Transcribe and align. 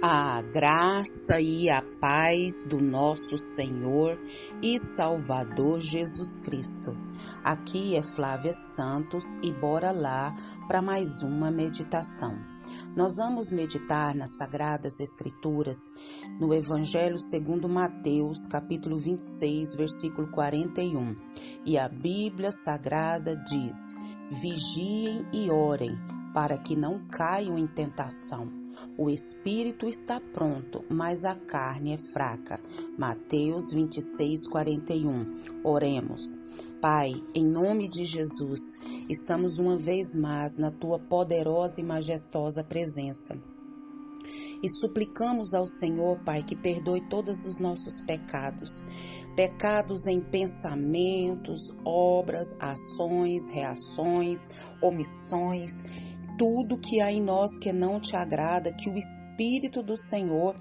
A 0.00 0.40
graça 0.42 1.40
e 1.40 1.68
a 1.68 1.82
paz 2.00 2.62
do 2.62 2.80
nosso 2.80 3.36
Senhor 3.36 4.16
e 4.62 4.78
Salvador 4.78 5.80
Jesus 5.80 6.38
Cristo. 6.38 6.96
Aqui 7.42 7.96
é 7.96 8.02
Flávia 8.02 8.54
Santos 8.54 9.36
e 9.42 9.52
bora 9.52 9.90
lá 9.90 10.36
para 10.68 10.80
mais 10.80 11.20
uma 11.20 11.50
meditação. 11.50 12.38
Nós 12.94 13.16
vamos 13.16 13.50
meditar 13.50 14.14
nas 14.14 14.36
Sagradas 14.36 15.00
Escrituras, 15.00 15.78
no 16.38 16.54
Evangelho 16.54 17.18
segundo 17.18 17.68
Mateus, 17.68 18.46
capítulo 18.46 19.00
26, 19.00 19.74
versículo 19.74 20.30
41. 20.30 21.16
E 21.66 21.76
a 21.76 21.88
Bíblia 21.88 22.52
Sagrada 22.52 23.34
diz: 23.34 23.96
Vigiem 24.30 25.26
e 25.32 25.50
orem, 25.50 25.98
para 26.32 26.56
que 26.56 26.76
não 26.76 27.04
caiam 27.08 27.58
em 27.58 27.66
tentação. 27.66 28.57
O 28.96 29.08
espírito 29.08 29.88
está 29.88 30.20
pronto, 30.20 30.84
mas 30.88 31.24
a 31.24 31.34
carne 31.34 31.94
é 31.94 31.98
fraca. 31.98 32.60
Mateus 32.98 33.70
26, 33.72 34.48
41. 34.48 35.62
Oremos. 35.62 36.38
Pai, 36.80 37.12
em 37.34 37.44
nome 37.44 37.88
de 37.88 38.04
Jesus, 38.04 38.76
estamos 39.08 39.58
uma 39.58 39.76
vez 39.76 40.14
mais 40.14 40.56
na 40.56 40.70
tua 40.70 40.98
poderosa 40.98 41.80
e 41.80 41.84
majestosa 41.84 42.62
presença. 42.62 43.36
E 44.62 44.68
suplicamos 44.68 45.54
ao 45.54 45.66
Senhor, 45.66 46.18
Pai, 46.24 46.42
que 46.42 46.56
perdoe 46.56 47.00
todos 47.08 47.46
os 47.46 47.58
nossos 47.58 48.00
pecados. 48.00 48.82
Pecados 49.36 50.08
em 50.08 50.20
pensamentos, 50.20 51.72
obras, 51.84 52.56
ações, 52.58 53.48
reações, 53.48 54.48
omissões 54.82 55.82
tudo 56.38 56.78
que 56.78 57.00
há 57.00 57.12
em 57.12 57.20
nós 57.20 57.58
que 57.58 57.72
não 57.72 58.00
te 58.00 58.14
agrada, 58.14 58.72
que 58.72 58.88
o 58.88 58.96
Espírito 58.96 59.82
do 59.82 59.96
Senhor 59.96 60.56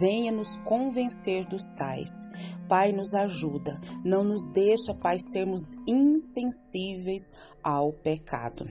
venha 0.00 0.32
nos 0.32 0.56
convencer 0.56 1.46
dos 1.46 1.70
tais. 1.70 2.10
Pai, 2.66 2.90
nos 2.90 3.14
ajuda, 3.14 3.78
não 4.02 4.24
nos 4.24 4.50
deixa, 4.50 4.94
Pai, 4.94 5.18
sermos 5.18 5.74
insensíveis 5.86 7.32
ao 7.62 7.92
pecado. 7.92 8.66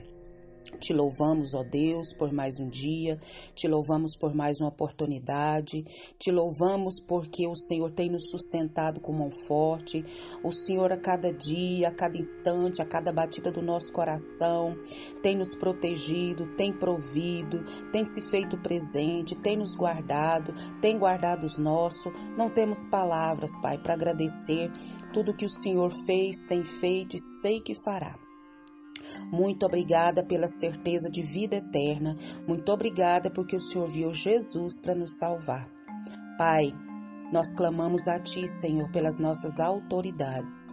Te 0.78 0.92
louvamos, 0.92 1.54
ó 1.54 1.62
Deus, 1.62 2.12
por 2.12 2.32
mais 2.32 2.58
um 2.58 2.68
dia, 2.68 3.18
te 3.54 3.66
louvamos 3.68 4.16
por 4.16 4.34
mais 4.34 4.60
uma 4.60 4.68
oportunidade, 4.68 5.84
te 6.18 6.30
louvamos 6.30 7.00
porque 7.00 7.46
o 7.46 7.56
Senhor 7.56 7.90
tem 7.92 8.10
nos 8.10 8.30
sustentado 8.30 9.00
com 9.00 9.12
mão 9.12 9.30
forte, 9.30 10.04
o 10.42 10.50
Senhor 10.50 10.92
a 10.92 10.96
cada 10.96 11.32
dia, 11.32 11.88
a 11.88 11.90
cada 11.90 12.16
instante, 12.16 12.80
a 12.80 12.84
cada 12.84 13.12
batida 13.12 13.50
do 13.50 13.62
nosso 13.62 13.92
coração, 13.92 14.76
tem 15.22 15.36
nos 15.36 15.54
protegido, 15.54 16.46
tem 16.56 16.72
provido, 16.72 17.64
tem 17.92 18.04
se 18.04 18.22
feito 18.22 18.56
presente, 18.58 19.34
tem 19.34 19.56
nos 19.56 19.74
guardado, 19.74 20.54
tem 20.80 20.98
guardado 20.98 21.44
os 21.44 21.58
nossos. 21.58 22.12
Não 22.36 22.50
temos 22.50 22.84
palavras, 22.84 23.58
Pai, 23.60 23.78
para 23.78 23.94
agradecer 23.94 24.70
tudo 25.12 25.34
que 25.34 25.44
o 25.44 25.50
Senhor 25.50 25.92
fez, 26.06 26.42
tem 26.42 26.64
feito 26.64 27.16
e 27.16 27.20
sei 27.20 27.60
que 27.60 27.74
fará. 27.74 28.29
Muito 29.32 29.66
obrigada 29.66 30.22
pela 30.22 30.48
certeza 30.48 31.10
de 31.10 31.22
vida 31.22 31.56
eterna. 31.56 32.16
Muito 32.46 32.70
obrigada 32.72 33.30
porque 33.30 33.56
o 33.56 33.60
Senhor 33.60 33.88
viu 33.88 34.12
Jesus 34.12 34.78
para 34.78 34.94
nos 34.94 35.18
salvar. 35.18 35.68
Pai, 36.36 36.72
nós 37.32 37.54
clamamos 37.54 38.08
a 38.08 38.18
Ti, 38.18 38.48
Senhor, 38.48 38.90
pelas 38.90 39.18
nossas 39.18 39.60
autoridades. 39.60 40.72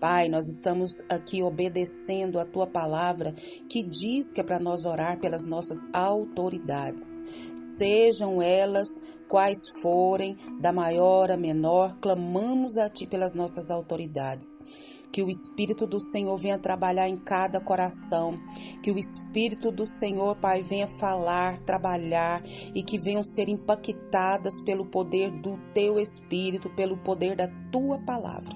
Pai, 0.00 0.30
nós 0.30 0.48
estamos 0.48 1.04
aqui 1.10 1.42
obedecendo 1.42 2.40
a 2.40 2.44
tua 2.46 2.66
palavra 2.66 3.34
que 3.68 3.82
diz 3.82 4.32
que 4.32 4.40
é 4.40 4.44
para 4.44 4.58
nós 4.58 4.86
orar 4.86 5.20
pelas 5.20 5.44
nossas 5.44 5.86
autoridades. 5.92 7.20
Sejam 7.54 8.40
elas 8.40 9.02
quais 9.30 9.68
forem, 9.80 10.36
da 10.60 10.72
maior 10.72 11.30
a 11.30 11.36
menor, 11.36 11.96
clamamos 12.00 12.76
a 12.76 12.90
ti 12.90 13.06
pelas 13.06 13.32
nossas 13.32 13.70
autoridades. 13.70 14.98
Que 15.12 15.22
o 15.22 15.30
Espírito 15.30 15.86
do 15.86 16.00
Senhor 16.00 16.36
venha 16.36 16.58
trabalhar 16.58 17.08
em 17.08 17.16
cada 17.16 17.60
coração. 17.60 18.38
Que 18.82 18.90
o 18.90 18.98
Espírito 18.98 19.70
do 19.70 19.86
Senhor, 19.86 20.36
Pai, 20.36 20.62
venha 20.62 20.88
falar, 20.88 21.60
trabalhar 21.60 22.42
e 22.74 22.82
que 22.82 22.98
venham 22.98 23.22
ser 23.22 23.48
impactadas 23.48 24.60
pelo 24.60 24.86
poder 24.86 25.30
do 25.40 25.56
Teu 25.72 26.00
Espírito, 26.00 26.68
pelo 26.70 26.98
poder 26.98 27.36
da 27.36 27.48
Tua 27.70 27.98
palavra. 28.00 28.54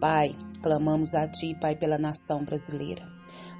Pai, 0.00 0.34
clamamos 0.62 1.14
a 1.14 1.28
Ti, 1.28 1.54
Pai, 1.60 1.76
pela 1.76 1.98
nação 1.98 2.44
brasileira. 2.44 3.17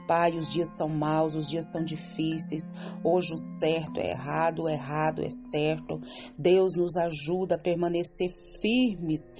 Pai, 0.09 0.39
os 0.39 0.49
dias 0.49 0.75
são 0.75 0.89
maus, 0.89 1.35
os 1.35 1.47
dias 1.47 1.71
são 1.71 1.85
difíceis. 1.85 2.73
Hoje 3.05 3.35
o 3.35 3.39
certo 3.39 4.01
é 4.01 4.13
errado, 4.13 4.63
o 4.63 4.69
errado 4.69 5.23
é 5.23 5.29
certo. 5.31 6.01
Deus 6.37 6.75
nos 6.75 6.97
ajuda 6.97 7.57
a 7.57 7.59
permanecer 7.59 8.31
firmes, 8.63 9.35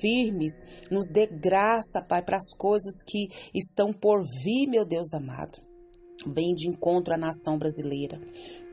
firmes. 0.00 0.88
Nos 0.90 1.08
dê 1.08 1.26
graça, 1.26 2.00
Pai, 2.00 2.22
para 2.22 2.38
as 2.38 2.54
coisas 2.56 3.02
que 3.02 3.28
estão 3.54 3.92
por 3.92 4.24
vir, 4.42 4.66
meu 4.66 4.86
Deus 4.86 5.12
amado. 5.12 5.73
Vem 6.26 6.54
de 6.54 6.68
encontro 6.68 7.14
à 7.14 7.16
nação 7.16 7.58
brasileira. 7.58 8.20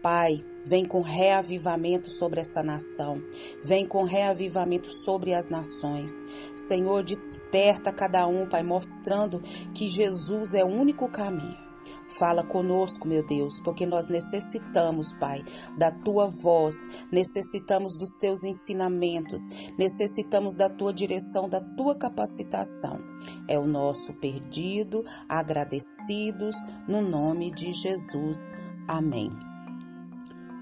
Pai, 0.02 0.44
vem 0.66 0.86
com 0.86 1.02
reavivamento 1.02 2.10
sobre 2.10 2.40
essa 2.40 2.64
nação. 2.64 3.22
Vem 3.64 3.86
com 3.86 4.04
reavivamento 4.04 4.92
sobre 4.92 5.34
as 5.34 5.50
nações. 5.50 6.24
Senhor, 6.56 7.04
desperta 7.04 7.92
cada 7.92 8.26
um, 8.28 8.48
Pai, 8.48 8.64
mostrando 8.64 9.42
que 9.74 9.88
Jesus 9.88 10.54
é 10.54 10.64
o 10.64 10.68
único 10.68 11.10
caminho. 11.10 11.71
Fala 12.08 12.44
conosco, 12.44 13.08
meu 13.08 13.26
Deus, 13.26 13.60
porque 13.60 13.86
nós 13.86 14.08
necessitamos, 14.08 15.12
Pai, 15.14 15.44
da 15.78 15.92
tua 15.92 16.30
voz, 16.30 16.88
necessitamos 17.12 17.98
dos 17.98 18.16
teus 18.16 18.44
ensinamentos, 18.44 19.44
necessitamos 19.78 20.56
da 20.56 20.70
tua 20.70 20.94
direção, 20.94 21.48
da 21.48 21.62
tua 21.62 21.96
capacitação. 21.96 23.00
É 23.48 23.58
o 23.58 23.66
nosso 23.66 24.14
perdido, 24.14 25.04
agradecidos, 25.28 26.56
no 26.88 27.02
nome 27.02 27.52
de 27.52 27.72
Jesus. 27.72 28.54
Amém. 28.88 29.30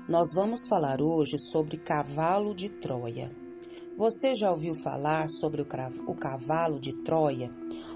Nós 0.08 0.34
vamos 0.34 0.68
falar 0.68 1.02
hoje 1.02 1.38
sobre 1.38 1.78
cavalo 1.78 2.56
de 2.56 2.68
Troia. 2.68 3.32
Você 3.96 4.34
já 4.34 4.50
ouviu 4.50 4.74
falar 4.74 5.30
sobre 5.30 5.62
o 5.62 6.16
cavalo 6.16 6.80
de 6.80 6.94
Troia? 7.04 7.52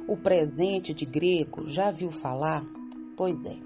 O 0.07 0.17
presente 0.17 0.94
de 0.94 1.05
grego, 1.05 1.66
já 1.66 1.90
viu 1.91 2.11
falar? 2.11 2.63
Pois 3.16 3.46
é. 3.46 3.57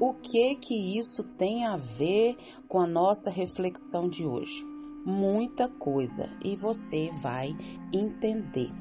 O 0.00 0.14
que 0.14 0.56
que 0.56 0.98
isso 0.98 1.22
tem 1.22 1.64
a 1.64 1.76
ver 1.76 2.36
com 2.66 2.80
a 2.80 2.86
nossa 2.86 3.30
reflexão 3.30 4.08
de 4.08 4.24
hoje? 4.24 4.66
Muita 5.04 5.68
coisa 5.68 6.28
e 6.44 6.56
você 6.56 7.10
vai 7.22 7.56
entender. 7.92 8.72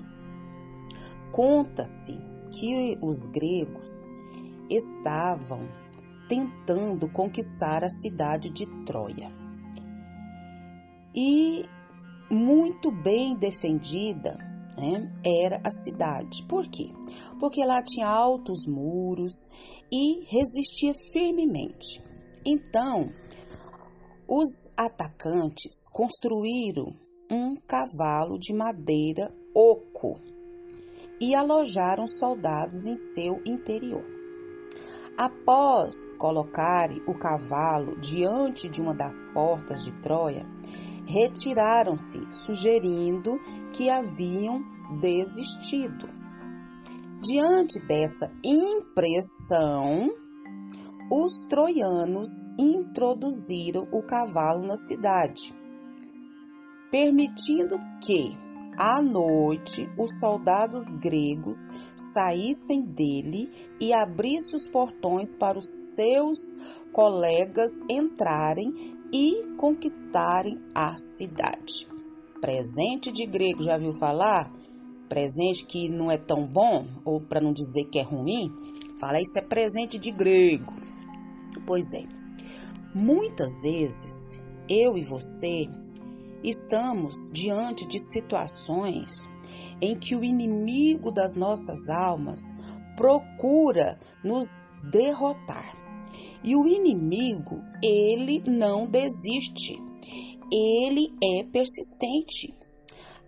Conta-se 1.31 2.17
que 2.51 2.97
os 3.01 3.25
gregos 3.27 4.05
estavam 4.69 5.69
tentando 6.27 7.09
conquistar 7.09 7.83
a 7.83 7.89
cidade 7.89 8.50
de 8.50 8.66
Troia. 8.85 9.27
E 11.16 11.66
muito 12.29 12.91
bem 12.91 13.35
defendida 13.35 14.50
né, 14.77 15.11
era 15.25 15.61
a 15.63 15.71
cidade. 15.71 16.43
Por 16.47 16.67
quê? 16.67 16.89
Porque 17.39 17.63
lá 17.65 17.83
tinha 17.83 18.07
altos 18.07 18.65
muros 18.67 19.47
e 19.91 20.23
resistia 20.25 20.93
firmemente. 21.11 22.01
Então, 22.45 23.11
os 24.27 24.71
atacantes 24.77 25.87
construíram 25.91 26.95
um 27.29 27.55
cavalo 27.55 28.39
de 28.39 28.53
madeira 28.53 29.31
oco 29.53 30.19
e 31.19 31.35
alojaram 31.35 32.07
soldados 32.07 32.85
em 32.85 32.95
seu 32.95 33.41
interior. 33.45 34.03
Após 35.17 36.15
colocarem 36.17 37.01
o 37.06 37.13
cavalo 37.13 38.00
diante 38.00 38.67
de 38.67 38.81
uma 38.81 38.95
das 38.95 39.24
portas 39.33 39.83
de 39.83 39.91
Troia, 40.01 40.45
retiraram-se, 41.06 42.25
sugerindo 42.30 43.39
que 43.71 43.89
haviam 43.89 44.63
desistido. 45.00 46.07
Diante 47.21 47.80
dessa 47.80 48.31
impressão, 48.44 50.12
os 51.12 51.44
troianos 51.44 52.44
introduziram 52.57 53.88
o 53.92 54.01
cavalo 54.01 54.65
na 54.65 54.75
cidade, 54.75 55.53
permitindo 56.89 57.77
que, 58.01 58.36
à 58.77 59.01
noite, 59.01 59.88
os 59.98 60.19
soldados 60.19 60.88
gregos 60.89 61.69
saíssem 61.95 62.81
dele 62.81 63.51
e 63.80 63.94
abrissem 63.94 64.56
os 64.56 64.68
portões 64.68 65.36
para 65.36 65.59
os 65.59 65.94
seus 65.94 66.57
colegas 66.92 67.81
entrarem 67.89 69.00
e 69.12 69.56
conquistarem 69.58 70.60
a 70.74 70.96
cidade. 70.98 71.88
Presente 72.40 73.12
de 73.12 73.25
grego, 73.25 73.63
já 73.63 73.78
viu 73.78 73.94
falar? 73.94 74.52
Presente 75.10 75.66
que 75.66 75.90
não 75.90 76.10
é 76.10 76.18
tão 76.18 76.48
bom, 76.48 76.86
ou 77.04 77.19
para 77.19 77.42
não 77.42 77.54
dizer 77.54 77.86
que 77.86 78.00
é 78.00 78.04
ruim, 78.04 78.52
fala 79.00 79.22
isso 79.22 79.38
é 79.38 79.42
presente 79.42 80.00
de 80.00 80.12
grego. 80.12 80.74
Pois 81.66 81.94
é, 81.94 82.04
muitas 82.96 83.62
vezes 83.62 84.40
eu 84.69 84.98
e 84.98 85.04
você 85.04 85.69
estamos 86.44 87.30
diante 87.31 87.88
de 87.88 88.00
situações 88.00 89.30
em 89.81 89.96
que 89.96 90.16
o 90.16 90.24
inimigo 90.24 91.12
das 91.12 91.36
nossas 91.36 91.90
almas 91.90 92.54
procura 92.96 94.00
nos 94.24 94.69
derrotar. 94.92 95.70
E 96.43 96.55
o 96.55 96.67
inimigo, 96.67 97.63
ele 97.83 98.41
não 98.45 98.85
desiste. 98.85 99.77
Ele 100.51 101.09
é 101.23 101.43
persistente. 101.43 102.53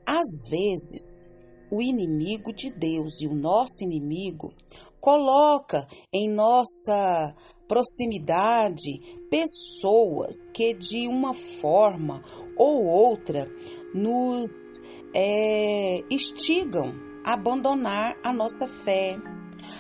Às 0.06 0.50
vezes, 0.50 1.32
o 1.72 1.82
inimigo 1.82 2.54
de 2.54 2.70
Deus 2.70 3.22
e 3.22 3.28
o 3.28 3.34
nosso 3.34 3.84
inimigo 3.84 4.54
coloca 5.00 5.88
em 6.14 6.30
nossa 6.30 7.36
proximidade 7.68 9.02
pessoas 9.30 10.50
que 10.54 10.74
de 10.74 11.08
uma 11.08 11.34
forma 11.34 12.24
ou 12.58 12.86
outra 12.86 13.50
nos 13.94 14.82
é, 15.14 16.04
instigam 16.10 16.94
a 17.26 17.34
abandonar 17.34 18.16
a 18.24 18.32
nossa 18.32 18.68
fé, 18.68 19.18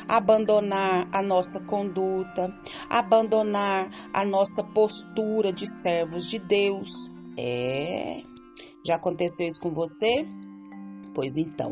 abandonar 0.07 1.07
a 1.11 1.21
nossa 1.21 1.59
conduta, 1.61 2.53
abandonar 2.89 3.89
a 4.13 4.25
nossa 4.25 4.63
postura 4.63 5.51
de 5.51 5.67
servos 5.67 6.29
de 6.29 6.39
Deus. 6.39 6.89
É. 7.37 8.21
Já 8.85 8.95
aconteceu 8.95 9.47
isso 9.47 9.61
com 9.61 9.71
você? 9.71 10.27
Pois 11.13 11.37
então, 11.37 11.71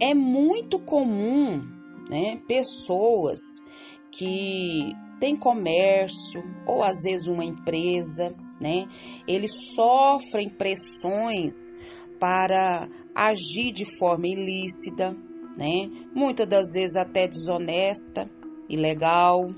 é 0.00 0.14
muito 0.14 0.78
comum 0.78 1.78
né? 2.08 2.40
Pessoas 2.46 3.40
que 4.10 4.92
têm 5.20 5.36
comércio 5.36 6.42
ou 6.66 6.82
às 6.82 7.02
vezes 7.02 7.26
uma 7.26 7.44
empresa, 7.44 8.34
né? 8.60 8.88
Eles 9.26 9.52
sofrem 9.74 10.48
pressões 10.48 11.54
para 12.18 12.88
agir 13.14 13.72
de 13.72 13.84
forma 13.98 14.26
ilícita, 14.26 15.16
né? 15.58 15.90
Muitas 16.14 16.48
das 16.48 16.72
vezes 16.72 16.96
até 16.96 17.26
desonesta, 17.28 18.30
ilegal, 18.68 19.50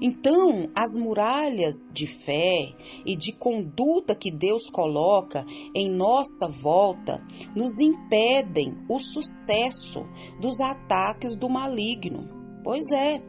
então, 0.00 0.68
as 0.74 0.98
muralhas 0.98 1.76
de 1.94 2.06
fé 2.06 2.74
e 3.04 3.16
de 3.16 3.32
conduta 3.32 4.14
que 4.14 4.30
Deus 4.30 4.68
coloca 4.68 5.46
em 5.74 5.90
nossa 5.90 6.48
volta 6.48 7.22
nos 7.54 7.78
impedem 7.78 8.76
o 8.88 8.98
sucesso 8.98 10.04
dos 10.40 10.60
ataques 10.60 11.36
do 11.36 11.48
maligno. 11.48 12.28
Pois 12.64 12.90
é, 12.90 13.22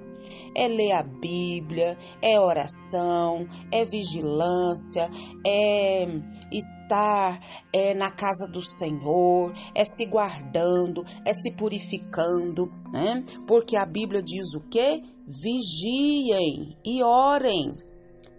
é 0.56 0.68
ler 0.68 0.92
a 0.94 1.04
Bíblia, 1.04 1.98
é 2.22 2.40
oração, 2.40 3.48
é 3.72 3.86
vigilância, 3.86 5.10
é 5.46 6.08
estar 6.52 7.40
é, 7.74 7.94
na 7.94 8.12
casa 8.12 8.48
do 8.48 8.62
Senhor, 8.62 9.54
é 9.76 9.84
se 9.84 10.06
guardando, 10.06 11.04
é 11.26 11.34
se 11.34 11.52
purificando, 11.52 12.72
né? 12.92 13.24
Porque 13.48 13.76
a 13.76 13.86
Bíblia 13.86 14.22
diz 14.22 14.54
o 14.54 14.62
quê? 14.70 15.02
vigiem 15.28 16.78
e 16.86 17.04
orem. 17.04 17.76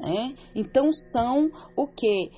Né? 0.01 0.35
Então 0.55 0.93
são 0.93 1.51
o 1.77 1.87
que? 1.87 2.31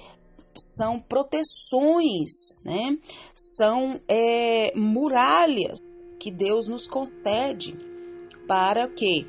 São 0.56 0.98
proteções, 0.98 2.58
né? 2.64 2.98
São 3.34 4.00
é, 4.10 4.76
muralhas 4.76 5.78
que 6.18 6.30
Deus 6.30 6.66
nos 6.66 6.88
concede 6.88 7.76
para 8.48 8.88
que 8.88 9.26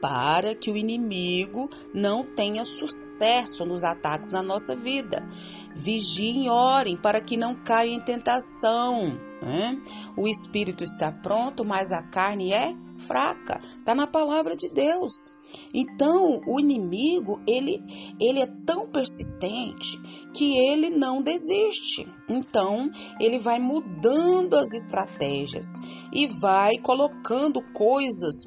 para 0.00 0.54
que 0.54 0.70
o 0.70 0.76
inimigo 0.76 1.70
não 1.92 2.24
tenha 2.24 2.64
sucesso 2.64 3.64
nos 3.64 3.84
ataques 3.84 4.30
na 4.30 4.42
nossa 4.42 4.74
vida. 4.74 5.26
Vigiem 5.74 6.48
orem 6.48 6.96
para 6.96 7.20
que 7.20 7.36
não 7.36 7.54
caia 7.54 7.90
em 7.90 8.00
tentação. 8.00 9.18
Né? 9.42 9.82
O 10.16 10.28
espírito 10.28 10.84
está 10.84 11.10
pronto, 11.10 11.64
mas 11.64 11.92
a 11.92 12.02
carne 12.02 12.52
é 12.52 12.74
fraca. 12.96 13.60
Está 13.78 13.94
na 13.94 14.06
palavra 14.06 14.56
de 14.56 14.68
Deus. 14.68 15.34
Então, 15.72 16.40
o 16.46 16.58
inimigo, 16.58 17.40
ele, 17.46 17.82
ele 18.20 18.40
é 18.40 18.46
tão 18.66 18.88
persistente 18.88 19.98
que 20.32 20.56
ele 20.56 20.90
não 20.90 21.22
desiste. 21.22 22.06
Então, 22.28 22.90
ele 23.20 23.38
vai 23.38 23.58
mudando 23.58 24.54
as 24.54 24.72
estratégias 24.72 25.66
e 26.12 26.26
vai 26.26 26.78
colocando 26.78 27.60
coisas 27.72 28.46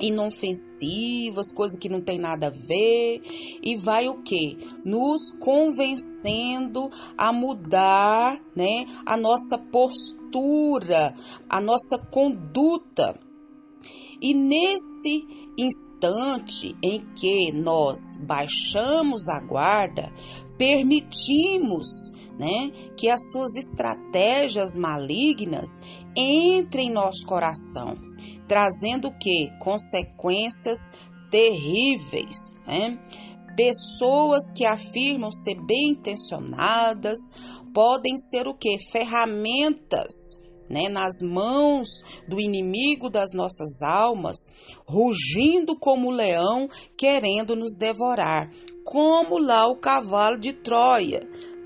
inofensivas, 0.00 1.52
coisas 1.52 1.78
que 1.78 1.88
não 1.88 2.00
tem 2.00 2.18
nada 2.18 2.48
a 2.48 2.50
ver, 2.50 3.22
e 3.62 3.76
vai 3.76 4.08
o 4.08 4.22
que? 4.22 4.58
Nos 4.84 5.30
convencendo 5.30 6.90
a 7.16 7.32
mudar, 7.32 8.40
né, 8.54 8.86
a 9.06 9.16
nossa 9.16 9.58
postura, 9.58 11.14
a 11.48 11.60
nossa 11.60 11.98
conduta. 11.98 13.18
E 14.22 14.34
nesse 14.34 15.26
instante 15.56 16.76
em 16.82 17.00
que 17.14 17.52
nós 17.52 18.16
baixamos 18.26 19.28
a 19.28 19.40
guarda, 19.40 20.12
permitimos 20.56 22.12
né, 22.38 22.70
que 22.96 23.08
as 23.10 23.30
suas 23.30 23.54
estratégias 23.54 24.74
malignas 24.74 25.80
entrem 26.16 26.88
em 26.88 26.92
nosso 26.92 27.26
coração, 27.26 27.98
trazendo 28.50 29.06
o 29.06 29.12
que? 29.16 29.48
Consequências 29.60 30.90
terríveis. 31.30 32.52
Né? 32.66 32.98
Pessoas 33.56 34.50
que 34.52 34.64
afirmam 34.64 35.30
ser 35.30 35.54
bem 35.54 35.90
intencionadas 35.90 37.20
podem 37.72 38.18
ser 38.18 38.48
o 38.48 38.54
que? 38.54 38.76
Ferramentas 38.90 40.12
né, 40.68 40.88
nas 40.88 41.22
mãos 41.22 42.02
do 42.26 42.40
inimigo 42.40 43.08
das 43.08 43.32
nossas 43.32 43.82
almas, 43.82 44.36
rugindo 44.84 45.76
como 45.76 46.10
leão, 46.10 46.68
querendo 46.96 47.54
nos 47.54 47.76
devorar, 47.76 48.50
como 48.84 49.38
lá 49.38 49.68
o 49.68 49.76
cavalo 49.76 50.36
de 50.36 50.52
Troia. 50.52 51.22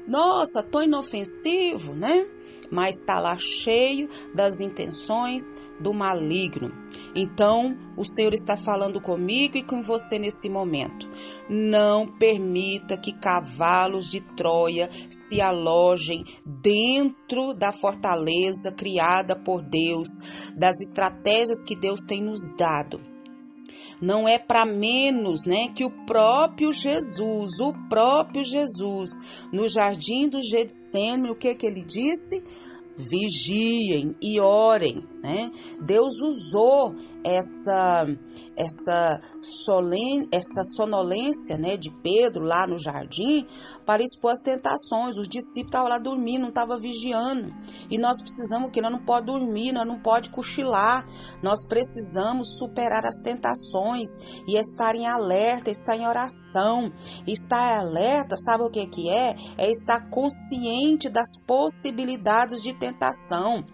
Nossa, 0.06 0.62
tão 0.62 0.82
inofensivo, 0.82 1.94
né? 1.94 2.26
Mas 2.70 3.00
está 3.00 3.18
lá 3.20 3.36
cheio 3.38 4.08
das 4.34 4.60
intenções 4.60 5.58
do 5.80 5.92
maligno. 5.92 6.72
Então, 7.14 7.76
o 7.96 8.04
Senhor 8.04 8.32
está 8.34 8.56
falando 8.56 9.00
comigo 9.00 9.56
e 9.56 9.62
com 9.62 9.82
você 9.82 10.18
nesse 10.18 10.48
momento. 10.48 11.08
Não 11.48 12.06
permita 12.06 12.96
que 12.96 13.12
cavalos 13.12 14.10
de 14.10 14.20
Troia 14.20 14.88
se 15.10 15.40
alojem 15.40 16.24
dentro 16.44 17.54
da 17.54 17.72
fortaleza 17.72 18.72
criada 18.72 19.36
por 19.36 19.62
Deus, 19.62 20.08
das 20.56 20.80
estratégias 20.80 21.64
que 21.64 21.76
Deus 21.76 22.00
tem 22.00 22.22
nos 22.22 22.48
dado. 22.56 23.13
Não 24.00 24.28
é 24.28 24.38
para 24.38 24.66
menos, 24.66 25.44
né, 25.46 25.68
que 25.74 25.84
o 25.84 25.90
próprio 25.90 26.72
Jesus, 26.72 27.60
o 27.60 27.72
próprio 27.88 28.44
Jesus, 28.44 29.10
no 29.52 29.68
jardim 29.68 30.28
do 30.28 30.42
Getsemane, 30.42 31.30
o 31.30 31.36
que 31.36 31.54
que 31.54 31.66
ele 31.66 31.82
disse? 31.82 32.42
vigiem 32.96 34.14
e 34.20 34.38
orem, 34.40 35.04
né? 35.24 35.50
Deus 35.80 36.20
usou 36.20 36.94
essa 37.24 38.06
essa 38.56 39.20
solene, 39.40 40.28
essa 40.30 40.62
sonolência, 40.64 41.58
né, 41.58 41.76
de 41.76 41.90
Pedro 41.90 42.44
lá 42.44 42.66
no 42.66 42.78
jardim 42.78 43.46
para 43.84 44.02
expor 44.02 44.32
as 44.32 44.40
tentações. 44.40 45.16
Os 45.16 45.28
discípulos 45.28 45.66
estavam 45.66 45.88
lá 45.88 45.98
dormindo, 45.98 46.42
não 46.42 46.48
estavam 46.48 46.78
vigiando. 46.78 47.52
E 47.90 47.98
nós 47.98 48.20
precisamos 48.20 48.70
que 48.70 48.80
nós 48.80 48.92
não 48.92 49.04
pode 49.04 49.26
dormir, 49.26 49.72
nós 49.72 49.86
não 49.86 49.98
pode 49.98 50.30
cochilar. 50.30 51.06
Nós 51.42 51.66
precisamos 51.66 52.58
superar 52.58 53.04
as 53.04 53.16
tentações 53.16 54.08
e 54.46 54.56
estar 54.56 54.94
em 54.94 55.06
alerta, 55.06 55.70
estar 55.70 55.96
em 55.96 56.06
oração. 56.06 56.92
Estar 57.26 57.78
alerta, 57.78 58.36
sabe 58.36 58.64
o 58.64 58.70
que 58.70 58.86
que 58.86 59.10
é? 59.10 59.34
É 59.58 59.70
estar 59.70 60.08
consciente 60.10 61.08
das 61.08 61.36
possibilidades 61.46 62.62
de 62.62 62.72
tentação. 62.72 63.64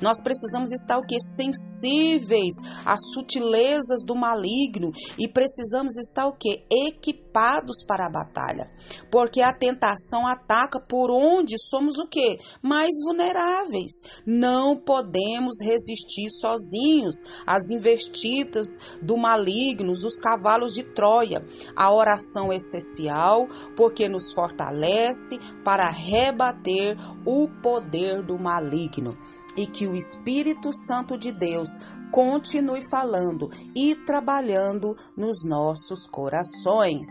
Nós 0.00 0.20
precisamos 0.20 0.72
estar 0.72 0.98
o 1.00 1.06
que 1.06 1.20
sensíveis 1.20 2.54
às 2.84 3.00
sutilezas 3.12 4.04
do 4.04 4.14
maligno 4.14 4.92
e 5.18 5.26
precisamos 5.26 5.96
estar 5.96 6.26
o 6.26 6.32
que 6.32 6.62
equipados 6.70 7.84
para 7.86 8.06
a 8.06 8.10
batalha. 8.10 8.70
Porque 9.10 9.40
a 9.40 9.52
tentação 9.52 10.26
ataca 10.26 10.80
por 10.80 11.10
onde 11.10 11.56
somos 11.58 11.98
o 11.98 12.06
que 12.06 12.38
mais 12.62 12.90
vulneráveis. 13.04 13.92
Não 14.24 14.76
podemos 14.76 15.56
resistir 15.62 16.30
sozinhos 16.30 17.16
às 17.46 17.70
investidas 17.70 18.78
do 19.02 19.16
maligno, 19.16 19.92
os 19.92 20.18
cavalos 20.18 20.74
de 20.74 20.82
Troia. 20.82 21.44
A 21.74 21.92
oração 21.92 22.52
é 22.52 22.56
essencial 22.56 23.48
porque 23.76 24.08
nos 24.08 24.32
fortalece 24.32 25.38
para 25.64 25.88
rebater 25.90 26.96
o 27.24 27.48
poder 27.62 28.22
do 28.22 28.38
maligno 28.38 28.60
maligno 28.60 29.16
e 29.56 29.66
que 29.66 29.86
o 29.86 29.96
Espírito 29.96 30.72
Santo 30.72 31.18
de 31.18 31.32
Deus 31.32 31.78
continue 32.10 32.82
falando 32.88 33.50
e 33.74 33.94
trabalhando 33.94 34.96
nos 35.16 35.44
nossos 35.44 36.06
corações. 36.06 37.06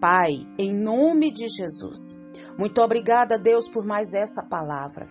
Pai, 0.00 0.46
em 0.58 0.74
nome 0.74 1.32
de 1.32 1.48
Jesus. 1.48 2.16
Muito 2.58 2.80
obrigada, 2.80 3.38
Deus, 3.38 3.68
por 3.68 3.84
mais 3.84 4.14
essa 4.14 4.42
palavra. 4.48 5.08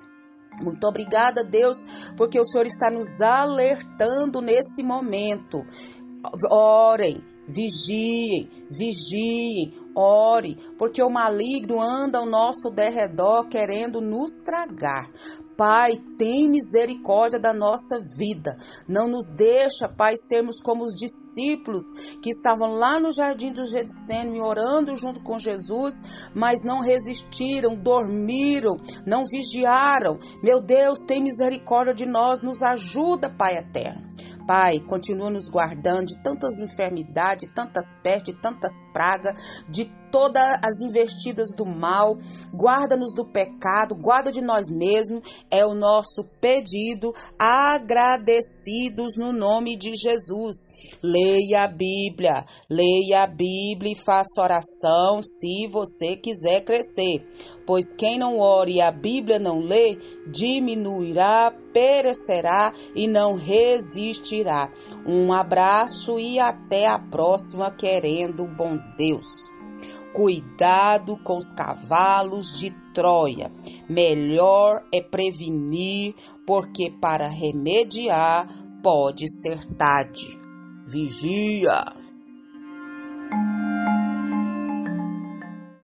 Muito 0.62 0.88
obrigada, 0.88 1.44
Deus, 1.44 1.86
porque 2.16 2.40
o 2.40 2.46
Senhor 2.46 2.66
está 2.66 2.90
nos 2.90 3.22
alertando 3.22 4.42
nesse 4.42 4.82
momento. 4.82 5.66
Orem, 6.50 7.24
vigiem, 7.48 8.50
vigiem, 8.70 9.74
ore, 9.96 10.58
porque 10.78 11.02
o 11.02 11.10
maligno 11.10 11.82
anda 11.82 12.20
ao 12.20 12.26
nosso 12.26 12.70
derredor 12.70 13.48
querendo 13.48 14.02
nos 14.02 14.42
tragar. 14.44 15.10
Pai, 15.58 15.94
tem 16.18 16.50
misericórdia 16.50 17.40
da 17.40 17.54
nossa 17.54 17.98
vida. 18.18 18.58
Não 18.88 19.08
nos 19.08 19.32
deixa, 19.34 19.88
Pai, 19.88 20.16
sermos 20.18 20.60
como 20.60 20.84
os 20.84 20.94
discípulos 20.94 21.94
que 22.22 22.30
estavam 22.30 22.74
lá 22.74 23.00
no 23.00 23.14
jardim 23.14 23.54
do 23.54 23.64
Getsemane 23.64 24.42
orando 24.42 24.98
junto 24.98 25.22
com 25.22 25.40
Jesus, 25.40 26.04
mas 26.34 26.62
não 26.62 26.82
resistiram, 26.82 27.74
dormiram, 27.74 28.76
não 29.06 29.24
vigiaram. 29.26 30.20
Meu 30.44 30.60
Deus, 30.60 31.00
tem 31.08 31.24
misericórdia 31.24 31.94
de 31.94 32.06
nós, 32.06 32.42
nos 32.42 32.62
ajuda, 32.62 33.30
Pai 33.30 33.54
eterno. 33.54 34.04
Pai, 34.46 34.80
continua 34.80 35.30
nos 35.30 35.50
guardando 35.50 36.06
de 36.06 36.22
tantas 36.22 36.60
enfermidades, 36.60 37.50
tantas 37.54 37.92
pestes, 38.04 38.36
tantas 38.42 38.80
pragas, 38.94 39.66
de 39.68 39.86
todas 40.16 40.58
as 40.64 40.80
investidas 40.80 41.50
do 41.54 41.66
mal, 41.66 42.18
guarda-nos 42.54 43.14
do 43.14 43.26
pecado, 43.26 43.94
guarda 43.94 44.32
de 44.32 44.40
nós 44.40 44.70
mesmos, 44.70 45.44
é 45.52 45.66
o 45.66 45.76
nosso 45.76 46.24
pedido, 46.40 47.14
agradecidos 47.38 49.18
no 49.18 49.34
nome 49.34 49.78
de 49.78 49.94
Jesus. 49.94 50.56
Leia 51.04 51.66
a 51.66 51.68
Bíblia, 51.68 52.46
leia 52.70 53.24
a 53.24 53.28
Bíblia 53.28 53.92
e 53.92 54.02
faça 54.06 54.42
oração 54.42 55.22
se 55.22 55.68
você 55.68 56.16
quiser 56.16 56.64
crescer, 56.64 57.28
pois 57.68 57.92
quem 57.92 58.18
não 58.18 58.40
ore 58.40 58.76
e 58.76 58.82
a 58.82 58.94
Bíblia 58.94 59.38
não 59.38 59.60
lê, 59.60 59.98
diminuirá, 60.28 61.54
perecerá 61.74 62.72
e 62.96 63.06
não 63.06 63.36
resistirá. 63.36 64.72
Um 65.06 65.34
abraço 65.34 66.18
e 66.18 66.40
até 66.40 66.88
a 66.88 66.98
próxima, 66.98 67.70
querendo 67.70 68.48
bom 68.48 68.78
Deus. 68.98 69.55
Cuidado 70.16 71.18
com 71.18 71.38
os 71.38 71.52
cavalos 71.52 72.58
de 72.58 72.72
Troia. 72.94 73.52
Melhor 73.90 74.82
é 74.94 75.02
prevenir, 75.02 76.16
porque 76.48 76.90
para 76.90 77.28
remediar 77.28 78.48
pode 78.82 79.30
ser 79.30 79.66
tarde. 79.76 80.26
Vigia! 80.88 82.05